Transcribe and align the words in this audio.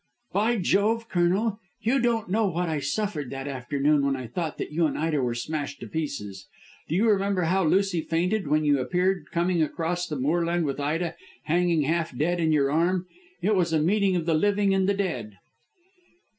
"By 0.33 0.57
jove! 0.57 1.09
Colonel, 1.09 1.59
you 1.83 1.99
don't 1.99 2.27
know 2.27 2.47
what 2.47 2.67
I 2.67 2.79
suffered 2.79 3.29
that 3.29 3.47
afternoon 3.47 4.03
when 4.03 4.15
I 4.15 4.25
thought 4.25 4.57
that 4.57 4.71
you 4.71 4.87
and 4.87 4.97
Ida 4.97 5.21
were 5.21 5.35
smashed 5.35 5.79
to 5.81 5.87
pieces. 5.87 6.47
Do 6.89 6.95
you 6.95 7.07
remember 7.07 7.43
how 7.43 7.63
Lucy 7.63 8.01
fainted 8.01 8.47
when 8.47 8.65
you 8.65 8.79
appeared 8.79 9.29
coming 9.29 9.61
across 9.61 10.07
the 10.07 10.15
moorland 10.19 10.65
with 10.65 10.79
Ida 10.79 11.13
hanging 11.43 11.83
half 11.83 12.17
dead 12.17 12.41
on 12.41 12.51
your 12.51 12.71
arm? 12.71 13.05
It 13.43 13.53
was 13.53 13.73
a 13.73 13.79
meeting 13.79 14.15
of 14.15 14.25
the 14.25 14.33
living 14.33 14.73
and 14.73 14.89
the 14.89 14.95
dead." 14.95 15.37